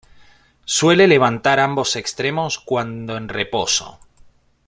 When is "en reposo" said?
3.17-3.99